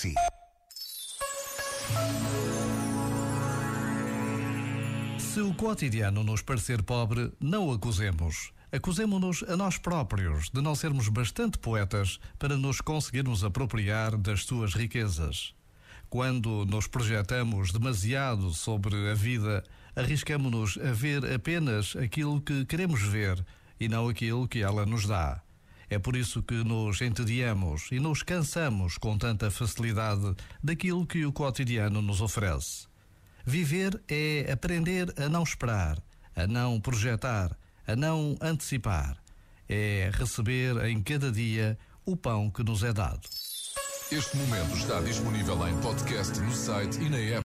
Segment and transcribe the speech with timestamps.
[0.00, 0.14] si.
[5.18, 8.52] Se o cotidiano nos parecer pobre, não o acusemos.
[8.72, 14.74] Acusemo-nos a nós próprios de não sermos bastante poetas para nos conseguirmos apropriar das suas
[14.74, 15.54] riquezas.
[16.08, 19.62] Quando nos projetamos demasiado sobre a vida,
[19.94, 23.44] arriscamos-nos a ver apenas aquilo que queremos ver
[23.78, 25.42] e não aquilo que ela nos dá.
[25.90, 31.32] É por isso que nos entediamos e nos cansamos com tanta facilidade daquilo que o
[31.32, 32.86] cotidiano nos oferece.
[33.44, 36.00] Viver é aprender a não esperar,
[36.36, 39.16] a não projetar, a não antecipar.
[39.68, 41.76] É receber em cada dia
[42.06, 43.28] o pão que nos é dado.
[44.12, 47.38] Este momento está disponível em podcast no site e na app.